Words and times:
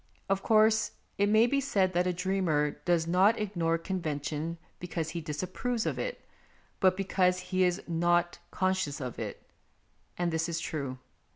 Of 0.29 0.41
course, 0.41 0.93
it 1.19 1.29
may 1.29 1.45
be 1.45 1.61
said 1.61 1.93
that 1.93 2.07
a 2.07 2.11
dreamer 2.11 2.71
does 2.85 3.05
not 3.05 3.37
ignore 3.39 3.77
convention 3.77 4.57
because 4.79 5.11
he 5.11 5.21
dis 5.21 5.43
approves 5.43 5.85
of 5.85 5.99
it, 5.99 6.25
but 6.79 6.97
because 6.97 7.39
he 7.53 7.63
is 7.63 7.83
not 7.87 8.39
con 8.49 8.73
scious 8.73 8.99
of 8.99 9.19
it; 9.19 9.43
and 10.17 10.31
this 10.33 10.49
is 10.49 10.59
true. 10.59 10.97